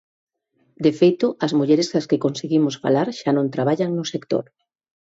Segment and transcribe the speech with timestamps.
[0.85, 4.45] De feito, as mulleres coas que conseguimos falar xa non traballan no sector.